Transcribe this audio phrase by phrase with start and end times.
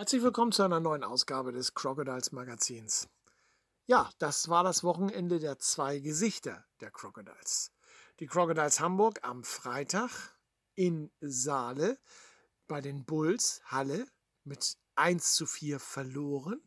[0.00, 3.06] Herzlich willkommen zu einer neuen Ausgabe des Crocodiles Magazins.
[3.84, 7.70] Ja, das war das Wochenende der zwei Gesichter der Crocodiles.
[8.18, 10.38] Die Crocodiles Hamburg am Freitag
[10.74, 11.98] in Saale
[12.66, 14.06] bei den Bulls Halle
[14.42, 16.62] mit 1 zu 4 verloren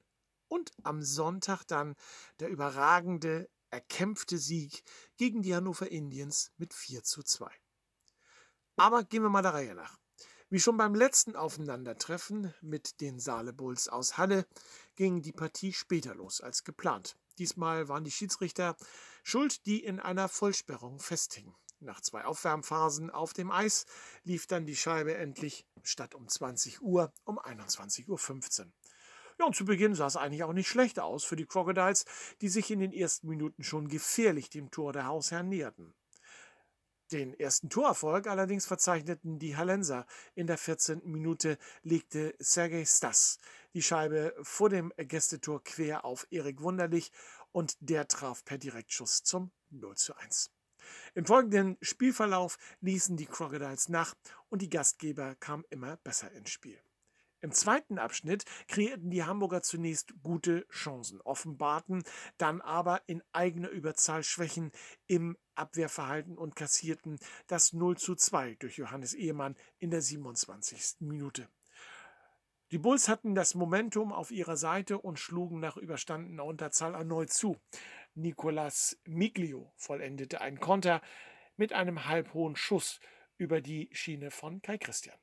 [0.47, 1.95] und am Sonntag dann
[2.39, 4.84] der überragende, erkämpfte Sieg
[5.18, 7.52] gegen die Hannover Indians mit 4 zu 2.
[8.75, 10.02] Aber gehen wir mal der Reihe nach.
[10.50, 14.46] Wie schon beim letzten Aufeinandertreffen mit den Saale Bulls aus Halle
[14.96, 17.18] ging die Partie später los als geplant.
[17.38, 18.75] Diesmal waren die Schiedsrichter
[19.24, 21.56] schuld, die in einer Vollsperrung festhingen.
[21.79, 23.86] Nach zwei Aufwärmphasen auf dem Eis
[24.24, 28.71] lief dann die Scheibe endlich statt um 20 Uhr um 21.15 Uhr.
[29.39, 32.06] Ja, und zu Beginn sah es eigentlich auch nicht schlecht aus für die Crocodiles,
[32.42, 35.94] die sich in den ersten Minuten schon gefährlich dem Tor der Hausherren näherten.
[37.12, 40.06] Den ersten Torerfolg allerdings verzeichneten die Hallenser.
[40.36, 41.02] In der 14.
[41.06, 43.38] Minute legte Sergei Stas
[43.73, 47.12] die Scheibe vor dem Gästetor quer auf Erik Wunderlich
[47.52, 50.52] und der traf per Direktschuss zum 0 zu 1.
[51.16, 54.16] Im folgenden Spielverlauf ließen die Crocodiles nach
[54.50, 56.80] und die Gastgeber kamen immer besser ins Spiel.
[57.44, 62.05] Im zweiten Abschnitt kreierten die Hamburger zunächst gute Chancen, offenbarten
[62.38, 64.72] dann aber in eigener Überzahl Schwächen
[65.08, 71.02] im Abwehrverhalten und kassierten das 0 zu 2 durch Johannes Ehemann in der 27.
[71.02, 71.49] Minute.
[72.71, 77.58] Die Bulls hatten das Momentum auf ihrer Seite und schlugen nach überstandener Unterzahl erneut zu.
[78.16, 81.02] Nicolas Miglio vollendete einen Konter
[81.58, 83.02] mit einem halbhohen Schuss
[83.36, 85.17] über die Schiene von Kai Christian.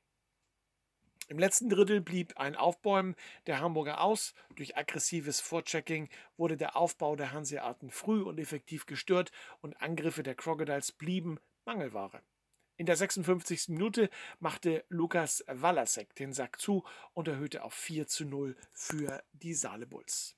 [1.31, 3.15] Im letzten Drittel blieb ein Aufbäumen
[3.47, 4.33] der Hamburger aus.
[4.57, 10.35] Durch aggressives Vorchecking wurde der Aufbau der Hanseaten früh und effektiv gestört und Angriffe der
[10.35, 12.21] Crocodiles blieben Mangelware.
[12.75, 13.69] In der 56.
[13.69, 14.09] Minute
[14.41, 19.87] machte Lukas Walasek den Sack zu und erhöhte auf 4 zu 0 für die Saale
[19.87, 20.35] Bulls.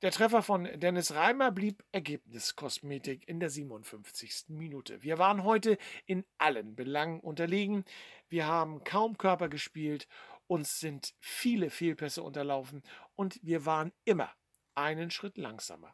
[0.00, 4.44] Der Treffer von Dennis Reimer blieb Ergebniskosmetik in der 57.
[4.46, 5.02] Minute.
[5.02, 5.76] Wir waren heute
[6.06, 7.84] in allen Belangen unterlegen.
[8.28, 10.06] Wir haben kaum Körper gespielt,
[10.46, 12.84] uns sind viele Fehlpässe unterlaufen
[13.16, 14.32] und wir waren immer
[14.76, 15.92] einen Schritt langsamer.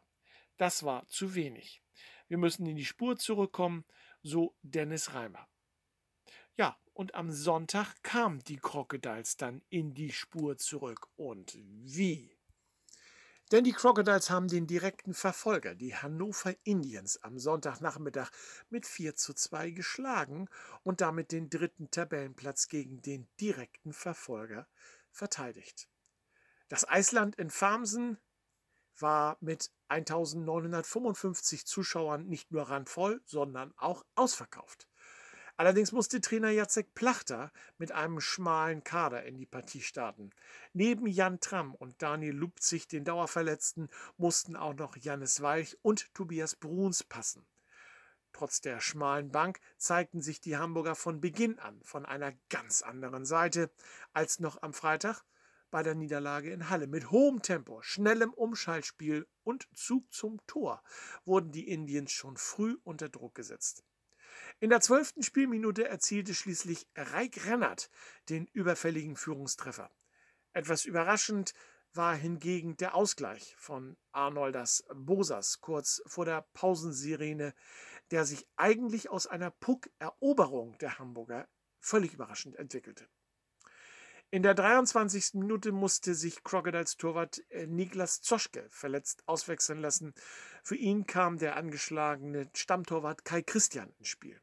[0.57, 1.81] Das war zu wenig.
[2.27, 3.85] Wir müssen in die Spur zurückkommen,
[4.21, 5.47] so Dennis Reimer.
[6.57, 11.07] Ja, und am Sonntag kamen die Crocodiles dann in die Spur zurück.
[11.15, 12.34] Und wie?
[13.51, 18.31] Denn die Crocodiles haben den direkten Verfolger, die Hannover Indians, am Sonntagnachmittag
[18.69, 20.49] mit 4 zu 2 geschlagen
[20.81, 24.67] und damit den dritten Tabellenplatz gegen den direkten Verfolger
[25.11, 25.87] verteidigt.
[26.69, 28.17] Das Eisland in Farmsen
[28.97, 34.87] war mit 1955 Zuschauern nicht nur randvoll, sondern auch ausverkauft.
[35.57, 40.31] Allerdings musste Trainer Jacek Plachter mit einem schmalen Kader in die Partie starten.
[40.73, 46.57] Neben Jan Tramm und Daniel Lupzig, den Dauerverletzten, mussten auch noch Jannis Weich und Tobias
[46.57, 47.45] Bruns passen.
[48.33, 53.25] Trotz der schmalen Bank zeigten sich die Hamburger von Beginn an von einer ganz anderen
[53.25, 53.71] Seite
[54.11, 55.23] als noch am Freitag
[55.71, 56.87] bei der Niederlage in Halle.
[56.87, 60.83] Mit hohem Tempo, schnellem Umschaltspiel und Zug zum Tor
[61.23, 63.85] wurden die Indiens schon früh unter Druck gesetzt.
[64.61, 67.89] In der zwölften Spielminute erzielte schließlich Reik Rennert
[68.29, 69.91] den überfälligen Führungstreffer.
[70.53, 71.53] Etwas überraschend
[71.93, 77.53] war hingegen der Ausgleich von Arnolders Bosas kurz vor der Pausensirene,
[78.11, 81.47] der sich eigentlich aus einer Puck-Eroberung der Hamburger
[81.79, 83.07] völlig überraschend entwickelte.
[84.31, 85.35] In der 23.
[85.35, 90.13] Minute musste sich Crocodiles Torwart äh, Niklas Zoschke verletzt auswechseln lassen.
[90.63, 94.41] Für ihn kam der angeschlagene Stammtorwart Kai Christian ins Spiel.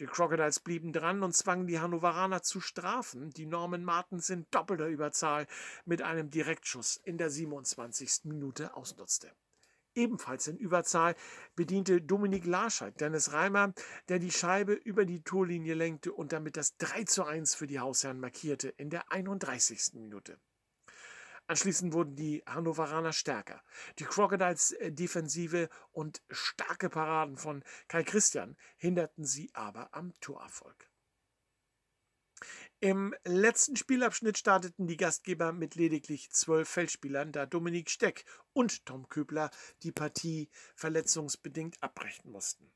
[0.00, 4.88] Die Crocodiles blieben dran und zwangen die Hannoveraner zu strafen, die Norman Martens in doppelter
[4.88, 5.46] Überzahl
[5.84, 8.24] mit einem Direktschuss in der 27.
[8.24, 9.30] Minute ausnutzte.
[9.94, 11.14] Ebenfalls in Überzahl
[11.54, 13.72] bediente Dominik Larscheid Dennis Reimer,
[14.08, 17.78] der die Scheibe über die Torlinie lenkte und damit das 3 zu 1 für die
[17.78, 19.94] Hausherren markierte in der 31.
[19.94, 20.40] Minute.
[21.46, 23.62] Anschließend wurden die Hannoveraner stärker.
[23.98, 30.88] Die Crocodiles äh, Defensive und starke Paraden von Kai Christian hinderten sie aber am Torerfolg.
[32.80, 39.08] Im letzten Spielabschnitt starteten die Gastgeber mit lediglich zwölf Feldspielern, da Dominik Steck und Tom
[39.08, 39.50] Köbler
[39.82, 42.70] die Partie verletzungsbedingt abbrechen mussten.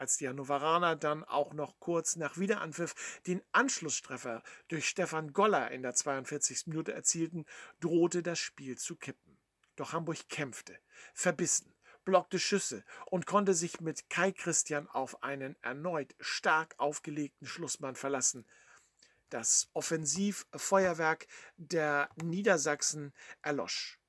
[0.00, 5.82] Als die Hannoveraner dann auch noch kurz nach Wiederanpfiff den Anschlusstreffer durch Stefan Goller in
[5.82, 6.68] der 42.
[6.68, 7.44] Minute erzielten,
[7.80, 9.36] drohte das Spiel zu kippen.
[9.76, 10.78] Doch Hamburg kämpfte,
[11.12, 11.74] verbissen,
[12.06, 18.46] blockte Schüsse und konnte sich mit Kai Christian auf einen erneut stark aufgelegten Schlussmann verlassen.
[19.28, 21.26] Das Offensivfeuerwerk
[21.58, 23.12] der Niedersachsen
[23.42, 23.99] erlosch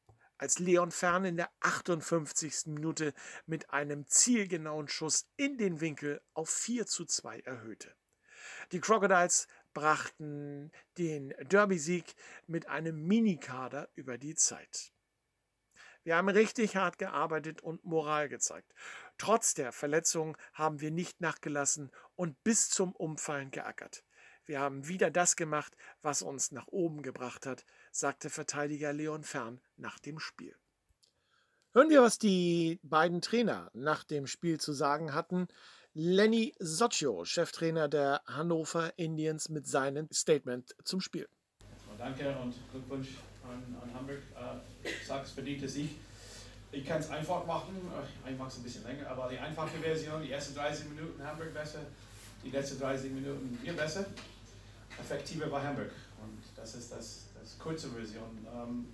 [0.42, 2.66] als Leon Fern in der 58.
[2.66, 3.14] Minute
[3.46, 7.96] mit einem zielgenauen Schuss in den Winkel auf 4 zu 2 erhöhte.
[8.72, 12.16] Die Crocodiles brachten den Derby-Sieg
[12.48, 14.92] mit einem Minikader über die Zeit.
[16.04, 18.74] Wir haben richtig hart gearbeitet und Moral gezeigt.
[19.20, 24.04] Trotz der Verletzungen haben wir nicht nachgelassen und bis zum Umfallen geackert.
[24.46, 29.62] Wir haben wieder das gemacht, was uns nach oben gebracht hat, sagte Verteidiger Leon Fern
[29.78, 30.56] nach dem Spiel.
[31.74, 35.48] Hören wir, was die beiden Trainer nach dem Spiel zu sagen hatten.
[35.94, 41.28] Lenny Soccio, Cheftrainer der Hannover Indians, mit seinem Statement zum Spiel.
[41.98, 43.10] Danke und Glückwunsch
[43.44, 44.22] an, an Hamburg.
[44.36, 45.92] Äh, ich sage es verdiente Sieg.
[46.72, 47.76] Ich kann es einfach machen,
[48.28, 51.54] ich mache es ein bisschen länger, aber die einfache Version, die ersten 30 Minuten Hamburg
[51.54, 51.80] besser,
[52.44, 54.06] die letzten 30 Minuten wir besser.
[55.00, 55.92] Effektiver war Hamburg
[56.22, 58.46] und das ist das, das kurze Version.
[58.54, 58.86] Ähm,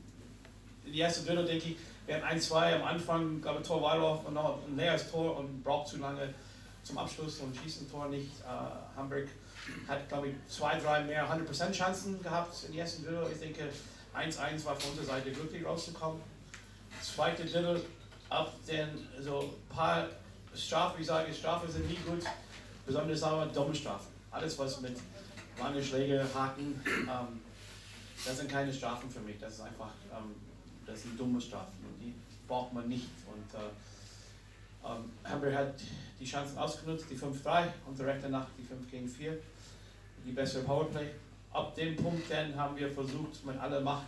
[0.85, 4.33] die erste Drittel denke ich, wir hatten ein, zwei am Anfang, glaube Tor Weilow und
[4.33, 6.33] noch ein leeres Tor und braucht zu lange
[6.83, 8.31] zum Abschluss und schießen Tor nicht.
[8.41, 9.27] Äh, Hamburg
[9.87, 13.27] hat, glaube ich, zwei, drei mehr 100% Chancen gehabt in der ersten Drittel.
[13.33, 13.69] Ich denke,
[14.15, 16.21] 1-1 war von unserer Seite glücklich rauszukommen.
[17.01, 17.81] Zweite Drittel,
[18.29, 18.87] ab den
[19.19, 20.07] so ein paar
[20.55, 22.23] Strafen, ich sage, Strafen sind nie gut,
[22.85, 24.07] besonders aber dumme Strafen.
[24.31, 24.97] Alles, was mit
[25.59, 27.41] lange Schläge, Haken, ähm,
[28.25, 29.37] das sind keine Strafen für mich.
[29.39, 30.35] Das ist einfach, ähm,
[30.85, 32.13] das sind dumme Strafen und die
[32.47, 33.07] braucht man nicht.
[33.25, 33.67] Und äh,
[34.85, 35.73] ähm, Hamburg hat
[36.19, 39.37] die Chancen ausgenutzt, die 5-3 und direkt danach die 5 gegen 4,
[40.25, 41.07] die bessere Powerplay.
[41.51, 44.07] Ab dem Punkt dann haben wir versucht, mit aller Macht,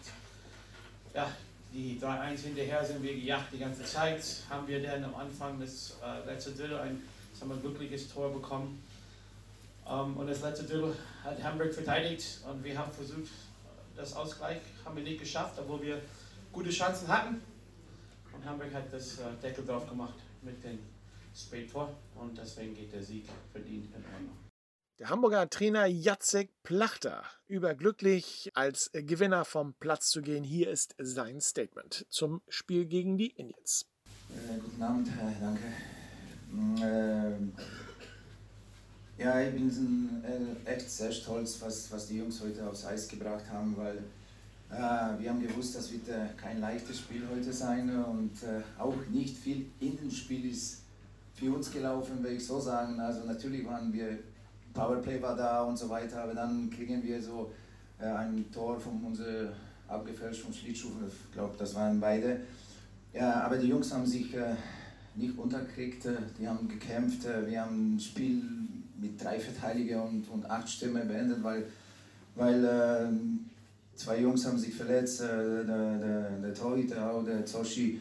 [1.14, 1.32] ja,
[1.74, 4.24] die 3-1 hinterher sind wir gejagt die ganze Zeit.
[4.50, 7.02] Haben wir dann am Anfang des äh, letzten Drittel ein
[7.34, 8.82] sagen glückliches Tor bekommen.
[9.88, 13.32] Ähm, und das letzte Drittel hat Hamburg verteidigt und wir haben versucht,
[14.00, 16.02] das Ausgleich haben wir nicht geschafft, obwohl wir
[16.52, 17.42] gute Chancen hatten.
[18.34, 20.80] Und Hamburg hat das äh, Deckel drauf gemacht mit dem
[21.36, 24.38] Spättor und deswegen geht der Sieg verdient in Ordnung.
[25.00, 30.44] Der Hamburger Trainer Jacek Plachter überglücklich als Gewinner vom Platz zu gehen.
[30.44, 33.86] Hier ist sein Statement zum Spiel gegen die Indians.
[34.30, 35.08] Äh, guten Abend,
[35.40, 35.64] danke.
[36.52, 37.89] Mm, äh,
[39.20, 43.46] ja, ich bin äh, echt sehr stolz, was, was die Jungs heute aufs Eis gebracht
[43.52, 43.98] haben, weil
[44.72, 48.32] äh, wir haben gewusst, das wird äh, kein leichtes Spiel heute sein und
[48.78, 50.84] auch nicht viel in dem Spiel ist
[51.36, 53.00] für uns gelaufen, will ich so sagen.
[53.00, 54.20] Also natürlich waren wir
[54.74, 57.52] Powerplay war da und so weiter, aber dann kriegen wir so
[58.00, 59.52] äh, ein Tor von unser
[59.88, 62.42] abgefälscht vom Schlittschuh, ich glaube, das waren beide.
[63.14, 64.54] Ja, aber die Jungs haben sich äh,
[65.16, 68.44] nicht unterkriegt, äh, die haben gekämpft, äh, wir haben ein Spiel
[69.02, 71.66] mit drei Verteidiger und, und acht Stimmen beendet, weil,
[72.36, 73.46] weil ähm,
[73.96, 78.00] zwei Jungs haben sich verletzt, äh, der, der, der Torhüter, auch der Zoshi,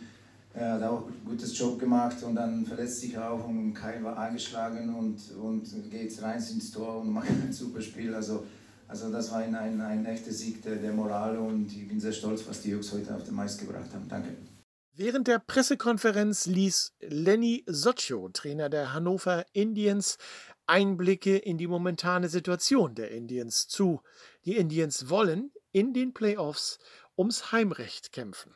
[0.54, 4.16] er hat auch ein gutes Job gemacht und dann verletzt sich auch und Kai war
[4.16, 8.14] angeschlagen und, und geht rein ins Tor und macht ein super Spiel.
[8.14, 8.44] Also,
[8.88, 12.12] also das war ein, ein, ein echter Sieg der, der Moral und ich bin sehr
[12.12, 14.08] stolz, was die Jungs heute auf den Mais gebracht haben.
[14.08, 14.30] Danke.
[15.00, 20.18] Während der Pressekonferenz ließ Lenny Soccio, Trainer der Hannover Indians,
[20.68, 24.02] Einblicke in die momentane Situation der Indians zu.
[24.44, 26.78] Die Indians wollen in den Playoffs
[27.16, 28.54] ums Heimrecht kämpfen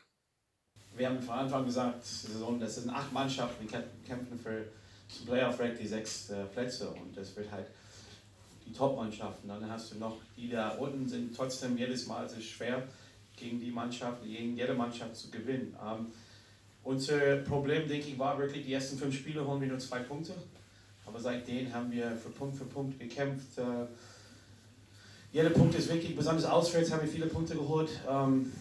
[0.95, 4.65] wir haben von Anfang gesagt, Saison, das sind acht Mannschaften, die kämpfen für
[5.07, 7.67] zum Playoff-Rack die sechs äh, Plätze und das wird halt
[8.65, 9.47] die Top-Mannschaften.
[9.47, 12.83] Dann hast du noch die da unten sind trotzdem jedes Mal sehr schwer
[13.35, 15.75] gegen die Mannschaft, gegen jede Mannschaft zu gewinnen.
[15.83, 16.07] Ähm,
[16.83, 20.33] unser Problem, denke ich, war wirklich, die ersten fünf Spiele holen wir nur zwei Punkte.
[21.05, 23.57] Aber seitdem haben wir für Punkt für Punkt gekämpft.
[23.57, 23.85] Äh,
[25.31, 27.89] jeder Punkt ist wichtig, besonders auswärts haben wir viele Punkte geholt.
[28.09, 28.51] Ähm,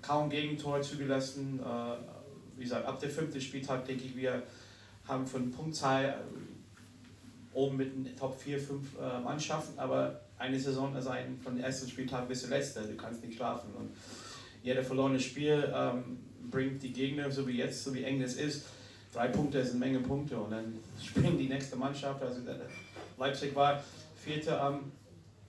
[0.00, 1.60] kaum Gegentor zugelassen.
[1.60, 1.96] Äh,
[2.56, 4.42] wie gesagt, ab der fünften Spieltag denke ich, wir
[5.06, 11.00] haben von Punktzahl äh, oben mit den Top 4, 5 äh, Mannschaften, aber eine Saison
[11.00, 13.70] sein von dem ersten Spieltag bis zum letzten, du kannst nicht schlafen.
[13.78, 13.90] Und
[14.62, 16.18] jeder verlorene Spiel ähm,
[16.50, 18.64] bringt die Gegner, so wie jetzt, so wie eng es ist,
[19.12, 22.40] drei Punkte ist eine Menge Punkte und dann springt die nächste Mannschaft, also
[23.18, 23.82] Leipzig war
[24.16, 24.92] vierte am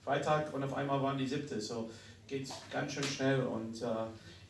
[0.04, 1.90] Freitag und auf einmal waren die siebte, so
[2.26, 3.86] geht ganz schön schnell und äh,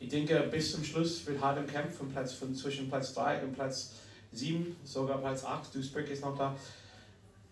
[0.01, 3.43] ich denke, bis zum Schluss wird hart im Kampf von Platz, von zwischen Platz 3
[3.45, 3.93] und Platz
[4.33, 5.75] 7, sogar Platz 8.
[5.75, 6.57] Duisburg ist noch da.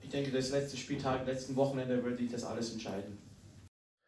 [0.03, 3.17] Ich denke, das letzte Spieltag, letzten Wochenende wird sich das alles entscheiden.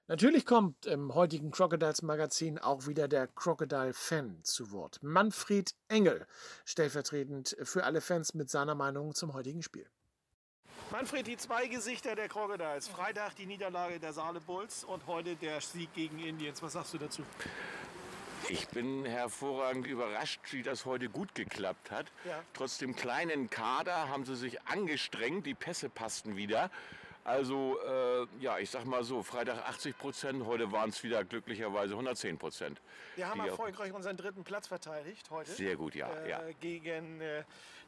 [0.06, 5.02] Natürlich kommt im heutigen Crocodiles Magazin auch wieder der Crocodile-Fan zu Wort.
[5.02, 6.26] Manfred Engel,
[6.66, 9.86] stellvertretend für alle Fans mit seiner Meinung zum heutigen Spiel.
[10.92, 12.86] Manfred, die zwei Gesichter der Crocodiles.
[12.88, 16.62] Freitag die Niederlage der Saale Bulls und heute der Sieg gegen Indiens.
[16.62, 17.22] Was sagst du dazu?
[18.50, 22.12] Ich bin hervorragend überrascht, wie das heute gut geklappt hat.
[22.26, 22.42] Ja.
[22.52, 26.70] Trotz dem kleinen Kader haben sie sich angestrengt, die Pässe passten wieder.
[27.24, 31.94] Also, äh, ja, ich sag mal so, Freitag 80 Prozent, heute waren es wieder glücklicherweise
[31.94, 32.82] 110 Prozent.
[33.16, 35.50] Wir haben erfolgreich unseren dritten Platz verteidigt heute.
[35.50, 36.42] Sehr gut, ja, äh, ja.
[36.60, 37.44] Gegen äh,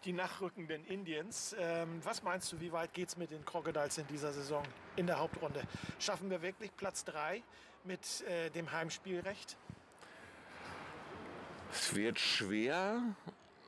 [0.07, 1.55] die nachrückenden Indiens.
[1.59, 4.62] Ähm, was meinst du, wie weit geht es mit den Crocodiles in dieser Saison
[4.97, 5.62] in der Hauptrunde?
[5.99, 7.43] Schaffen wir wirklich Platz 3
[7.85, 9.59] mit äh, dem Heimspielrecht?
[11.73, 13.02] Es wird schwer,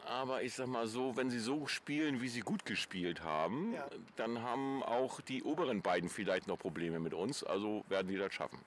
[0.08, 3.86] aber ich sag mal so, wenn sie so spielen, wie sie gut gespielt haben, Ja.
[4.16, 7.44] dann haben auch die oberen beiden vielleicht noch Probleme mit uns.
[7.44, 8.58] Also werden die das schaffen.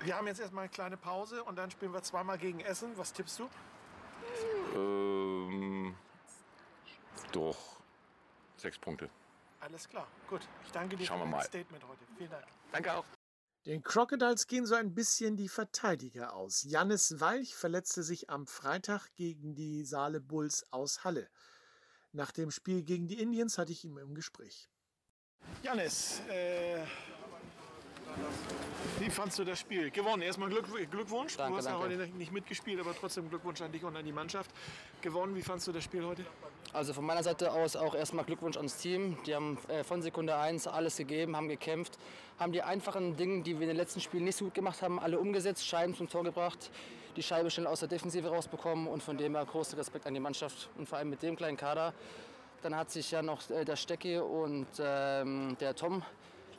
[0.00, 2.96] Wir haben jetzt erstmal eine kleine Pause und dann spielen wir zweimal gegen Essen.
[2.96, 3.48] Was tippst du?
[4.74, 5.94] Ähm,
[7.32, 7.56] doch,
[8.56, 9.10] sechs Punkte.
[9.60, 10.46] Alles klar, gut.
[10.64, 11.44] Ich danke dir Schauen für dein.
[11.44, 12.00] Statement heute.
[12.16, 12.44] Vielen Dank.
[12.72, 13.04] Danke auch.
[13.66, 16.62] Den Crocodiles gehen so ein bisschen die Verteidiger aus.
[16.62, 21.28] Jannis Walch verletzte sich am Freitag gegen die Saale Bulls aus Halle.
[22.12, 24.70] Nach dem Spiel gegen die Indians hatte ich ihn im Gespräch.
[25.62, 26.86] Jannis, äh,
[28.98, 29.90] wie fandst du das Spiel?
[29.90, 30.22] Gewonnen.
[30.22, 31.36] Erstmal Glück, Glückwunsch.
[31.36, 31.98] Danke, du hast ja danke.
[31.98, 34.50] heute nicht mitgespielt, aber trotzdem Glückwunsch an dich und an die Mannschaft.
[35.00, 35.34] Gewonnen.
[35.34, 36.24] Wie fandst du das Spiel heute?
[36.72, 39.16] Also von meiner Seite aus auch erstmal Glückwunsch ans Team.
[39.26, 41.98] Die haben äh, von Sekunde 1 alles gegeben, haben gekämpft,
[42.38, 45.00] haben die einfachen Dinge, die wir in den letzten Spielen nicht so gut gemacht haben,
[45.00, 46.70] alle umgesetzt, Scheiben zum Tor gebracht,
[47.16, 50.20] die Scheibe schnell aus der Defensive rausbekommen und von dem her großen Respekt an die
[50.20, 51.92] Mannschaft und vor allem mit dem kleinen Kader.
[52.62, 56.02] Dann hat sich ja noch äh, der Stecki und ähm, der Tom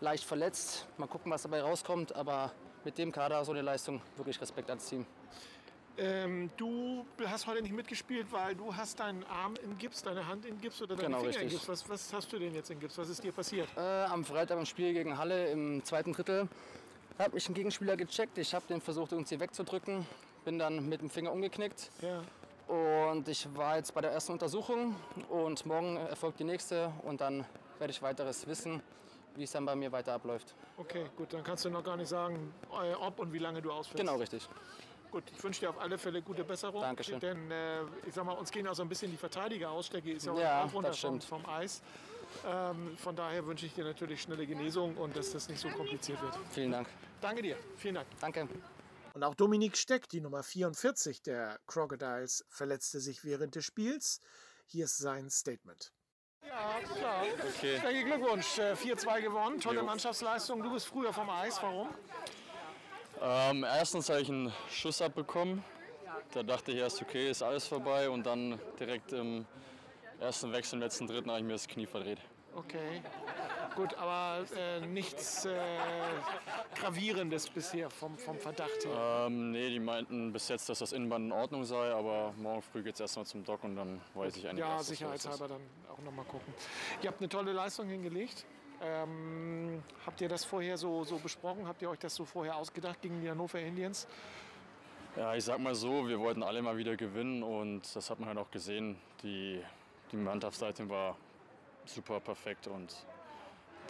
[0.01, 0.85] leicht verletzt.
[0.97, 2.51] Mal gucken, was dabei rauskommt, aber
[2.83, 5.05] mit dem Kader so eine Leistung, wirklich Respekt ans Team.
[5.97, 10.45] Ähm, du hast heute nicht mitgespielt, weil du hast deinen Arm in Gips, deine Hand
[10.45, 11.59] in Gips oder deine Genau, Finger in richtig.
[11.59, 11.69] Gips.
[11.69, 12.97] Was, was hast du denn jetzt in Gips?
[12.97, 13.67] Was ist dir passiert?
[13.77, 16.47] Äh, am Freitag im Spiel gegen Halle im zweiten Drittel
[17.19, 18.37] hat mich ein Gegenspieler gecheckt.
[18.37, 20.07] Ich habe den versucht irgendwie wegzudrücken,
[20.45, 22.23] bin dann mit dem Finger umgeknickt Ja.
[22.73, 24.95] und ich war jetzt bei der ersten Untersuchung
[25.29, 27.45] und morgen erfolgt die nächste und dann
[27.77, 28.81] werde ich weiteres wissen,
[29.35, 30.55] wie es dann bei mir weiter abläuft.
[30.77, 33.71] Okay, gut, dann kannst du noch gar nicht sagen, äh, ob und wie lange du
[33.71, 33.99] ausfällst.
[33.99, 34.47] Genau richtig.
[35.11, 36.81] Gut, ich wünsche dir auf alle Fälle gute Besserung.
[36.81, 37.19] Dankeschön.
[37.19, 39.87] Denn äh, ich sag mal, uns gehen auch so ein bisschen die Verteidiger aus.
[39.87, 41.81] Stecki ist ja, Ja, auch runter das vom, vom Eis.
[42.45, 46.21] Ähm, von daher wünsche ich dir natürlich schnelle Genesung und dass das nicht so kompliziert
[46.21, 46.33] wird.
[46.51, 46.87] Vielen Dank.
[47.19, 47.57] Danke dir.
[47.75, 48.07] Vielen Dank.
[48.21, 48.47] Danke.
[49.13, 54.21] Und auch Dominik Steck, die Nummer 44 der Crocodiles, verletzte sich während des Spiels.
[54.65, 55.91] Hier ist sein Statement.
[56.47, 57.23] Ja, klar.
[57.57, 57.77] Okay.
[57.79, 58.57] Stecki, Glückwunsch.
[58.59, 59.59] Äh, 4-2 gewonnen.
[59.59, 59.85] Tolle Jo.
[59.85, 60.61] Mannschaftsleistung.
[60.61, 61.61] Du bist früher vom Eis.
[61.61, 61.89] Warum?
[63.21, 65.63] Ähm, erstens habe ich einen Schuss abbekommen.
[66.33, 68.09] Da dachte ich erst, okay, ist alles vorbei.
[68.09, 69.45] Und dann direkt im
[70.19, 72.19] ersten Wechsel, im letzten Dritten, habe ich mir das Knie verdreht.
[72.55, 73.01] Okay.
[73.75, 75.57] Gut, aber äh, nichts äh,
[76.75, 79.25] Gravierendes bisher vom, vom Verdacht her.
[79.27, 81.91] Ähm, nee, die meinten bis jetzt, dass das Innenband in Ordnung sei.
[81.93, 84.87] Aber morgen früh geht es erstmal zum Doc und dann weiß ich eigentlich ja, was
[84.87, 85.61] sicherheitshalber dann
[85.91, 86.53] auch nochmal gucken.
[87.01, 88.45] Ihr habt eine tolle Leistung hingelegt.
[88.83, 91.67] Ähm, habt ihr das vorher so, so besprochen?
[91.67, 94.07] Habt ihr euch das so vorher ausgedacht gegen die Hannover Indians?
[95.15, 98.29] Ja, ich sag mal so, wir wollten alle mal wieder gewinnen und das hat man
[98.29, 98.97] halt auch gesehen.
[99.23, 99.61] Die,
[100.11, 101.15] die Mannschaftsseite war
[101.85, 102.95] super perfekt und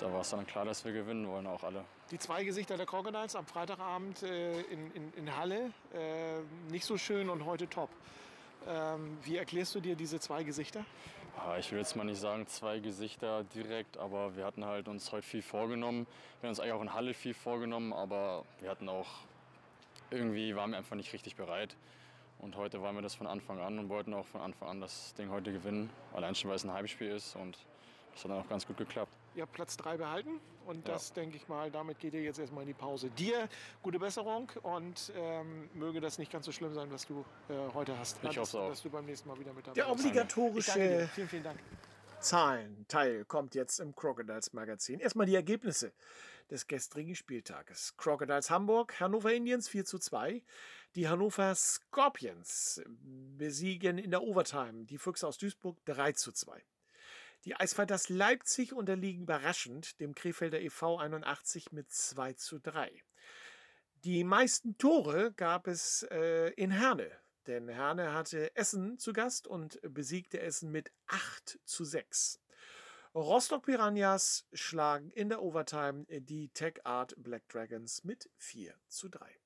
[0.02, 1.86] da war es dann klar, dass wir gewinnen wollen, auch alle.
[2.10, 6.40] Die zwei Gesichter der Crocodiles am Freitagabend äh, in, in, in Halle, äh,
[6.72, 7.90] nicht so schön und heute top.
[8.68, 10.84] Ähm, wie erklärst du dir diese zwei Gesichter?
[11.38, 15.12] Ja, ich will jetzt mal nicht sagen zwei Gesichter direkt, aber wir hatten halt uns
[15.12, 16.08] heute viel vorgenommen.
[16.40, 19.08] Wir haben uns eigentlich auch in Halle viel vorgenommen, aber wir hatten auch
[20.10, 21.76] irgendwie waren wir einfach nicht richtig bereit.
[22.40, 25.14] Und heute waren wir das von Anfang an und wollten auch von Anfang an das
[25.14, 25.92] Ding heute gewinnen.
[26.14, 27.58] Allein schon, weil es ein Heimspiel ist und
[28.14, 29.14] das hat dann auch ganz gut geklappt.
[29.36, 30.94] Ihr habt Platz 3 behalten und Ja.
[30.94, 33.10] das denke ich mal, damit geht ihr jetzt erstmal in die Pause.
[33.12, 33.48] Dir
[33.82, 37.98] gute Besserung und ähm, möge das nicht ganz so schlimm sein, was du äh, heute
[37.98, 38.18] hast.
[38.24, 38.70] Ich hoffe auch.
[38.70, 40.06] Dass du beim nächsten Mal wieder mit dabei Der bist.
[40.06, 41.10] Obligatorische.
[41.14, 41.60] Vielen, vielen Dank.
[42.20, 45.00] Zahlenteil kommt jetzt im Crocodiles Magazin.
[45.00, 45.92] Erstmal die Ergebnisse
[46.52, 47.96] des gestrigen Spieltages.
[47.98, 50.44] Crocodiles Hamburg, Hannover Indians 4 zu 2.
[50.96, 52.82] Die Hannover Scorpions
[53.38, 56.62] besiegen in der Overtime die Füchse aus Duisburg 3 zu 2.
[57.46, 60.98] Die Eisfighters Leipzig unterliegen überraschend dem Krefelder e.V.
[60.98, 62.92] 81 mit 2 zu 3.
[64.04, 67.10] Die meisten Tore gab es äh, in Herne,
[67.48, 72.40] denn Herne hatte Essen zu Gast und besiegte Essen mit 8 zu 6.
[73.16, 79.41] Rostock Piranhas schlagen in der Overtime die Tech Art Black Dragons mit 4 zu 3.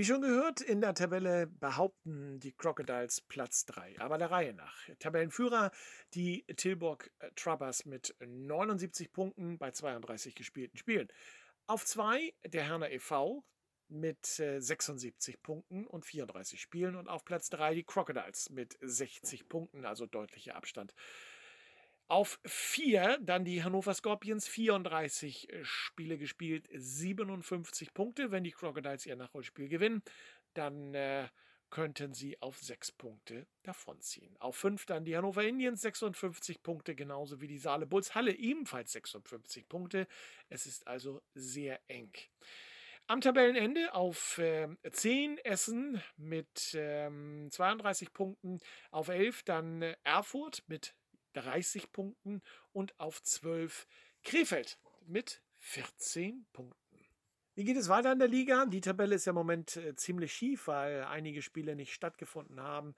[0.00, 4.00] Wie schon gehört, in der Tabelle behaupten die Crocodiles Platz 3.
[4.00, 4.88] Aber der Reihe nach.
[4.98, 5.70] Tabellenführer
[6.14, 11.08] die Tilburg äh, Trubbers mit 79 Punkten bei 32 gespielten Spielen.
[11.66, 13.44] Auf 2 der Herner e.V.
[13.88, 16.96] mit 76 äh, Punkten und 34 Spielen.
[16.96, 20.94] Und auf Platz 3 die Crocodiles mit 60 Punkten, also deutlicher Abstand.
[22.10, 28.32] Auf 4 dann die Hannover Scorpions, 34 äh, Spiele gespielt, 57 Punkte.
[28.32, 30.02] Wenn die Crocodiles ihr Nachholspiel gewinnen,
[30.54, 31.28] dann äh,
[31.70, 34.36] könnten sie auf 6 Punkte davonziehen.
[34.40, 38.90] Auf 5 dann die Hannover Indians, 56 Punkte, genauso wie die Saale Bulls Halle, ebenfalls
[38.90, 40.08] 56 Punkte.
[40.48, 42.10] Es ist also sehr eng.
[43.06, 48.58] Am Tabellenende auf äh, 10 Essen mit ähm, 32 Punkten,
[48.90, 50.96] auf 11 dann äh, Erfurt mit
[51.34, 53.86] 30 Punkten und auf 12
[54.22, 56.80] Krefeld mit 14 Punkten.
[57.54, 58.64] Wie geht es weiter in der Liga?
[58.66, 62.94] Die Tabelle ist ja im Moment äh, ziemlich schief, weil einige Spiele nicht stattgefunden haben.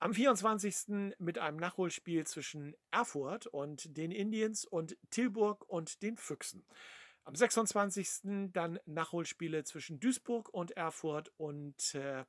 [0.00, 1.14] Am 24.
[1.18, 6.66] mit einem Nachholspiel zwischen Erfurt und den Indians und Tilburg und den Füchsen.
[7.24, 8.50] Am 26.
[8.52, 12.24] dann Nachholspiele zwischen Duisburg und Erfurt und äh,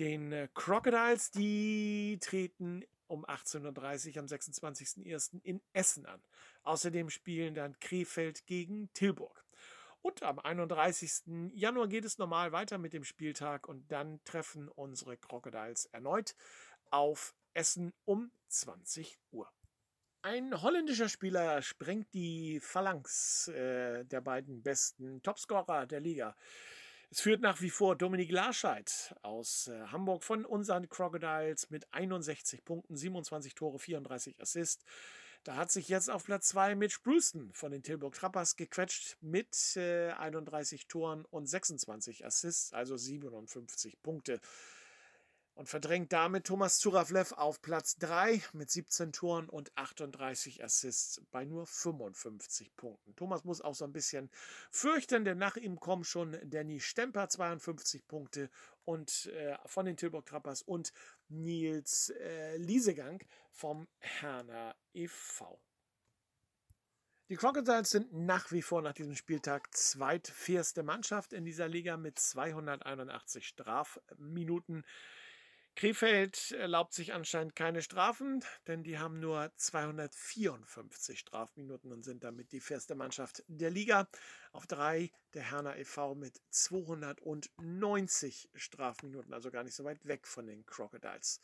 [0.00, 1.30] den äh, Crocodiles.
[1.30, 5.40] Die treten um 18.30 Uhr am 26.01.
[5.42, 6.22] in Essen an.
[6.62, 9.44] Außerdem spielen dann Krefeld gegen Tilburg.
[10.00, 11.50] Und am 31.
[11.54, 16.36] Januar geht es normal weiter mit dem Spieltag und dann treffen unsere Crocodiles erneut
[16.90, 19.50] auf Essen um 20 Uhr.
[20.22, 26.36] Ein holländischer Spieler sprengt die Phalanx äh, der beiden besten Topscorer der Liga.
[27.10, 32.66] Es führt nach wie vor Dominik Larscheid aus äh, Hamburg von unseren Crocodiles mit 61
[32.66, 34.84] Punkten, 27 Tore, 34 Assists.
[35.42, 39.76] Da hat sich jetzt auf Platz 2 Mitch Brewston von den Tilburg Trappers gequetscht mit
[39.76, 44.38] äh, 31 Toren und 26 Assists, also 57 Punkte
[45.58, 51.44] und verdrängt damit Thomas Zuravlev auf Platz 3 mit 17 Toren und 38 Assists bei
[51.44, 53.16] nur 55 Punkten.
[53.16, 54.30] Thomas muss auch so ein bisschen
[54.70, 58.50] fürchten, denn nach ihm kommen schon Danny Stemper 52 Punkte
[58.84, 60.92] und äh, von den Tilburg Trappers und
[61.28, 65.60] Nils äh, Liesegang vom Herner e.V.
[67.30, 72.16] Die Crocodiles sind nach wie vor nach diesem Spieltag zweitfährste Mannschaft in dieser Liga mit
[72.20, 74.84] 281 Strafminuten.
[75.78, 82.50] Krefeld erlaubt sich anscheinend keine Strafen, denn die haben nur 254 Strafminuten und sind damit
[82.50, 84.08] die feste Mannschaft der Liga.
[84.50, 86.16] Auf drei der Herner e.V.
[86.16, 91.40] mit 290 Strafminuten, also gar nicht so weit weg von den Crocodiles.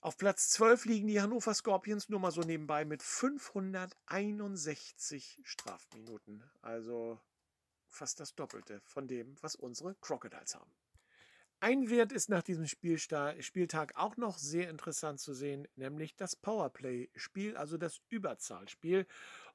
[0.00, 7.20] Auf Platz 12 liegen die Hannover Scorpions nur mal so nebenbei mit 561 Strafminuten, also
[7.86, 10.81] fast das Doppelte von dem, was unsere Crocodiles haben.
[11.62, 17.56] Ein Wert ist nach diesem Spieltag auch noch sehr interessant zu sehen, nämlich das Powerplay-Spiel,
[17.56, 19.06] also das Überzahlspiel.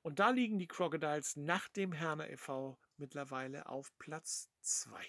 [0.03, 2.79] Und da liegen die Crocodiles nach dem Herner e.V.
[2.95, 5.05] mittlerweile auf Platz 2.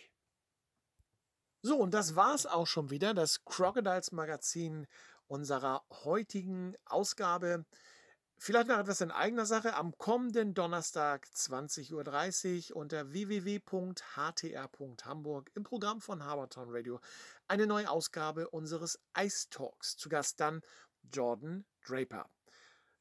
[1.62, 4.88] So, und das war's auch schon wieder, das Crocodiles Magazin
[5.28, 7.64] unserer heutigen Ausgabe.
[8.40, 9.74] Vielleicht noch etwas in eigener Sache.
[9.74, 17.00] Am kommenden Donnerstag 20.30 Uhr unter www.htr.hamburg im Programm von Habertown Radio
[17.48, 19.96] eine neue Ausgabe unseres Ice Talks.
[19.96, 20.62] Zu Gast dann
[21.12, 22.30] Jordan Draper.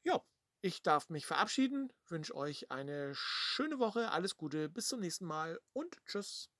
[0.02, 0.20] Ja,
[0.60, 5.60] ich darf mich verabschieden, wünsche euch eine schöne Woche, alles Gute, bis zum nächsten Mal
[5.72, 6.50] und tschüss.